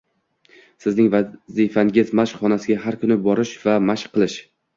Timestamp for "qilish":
4.19-4.41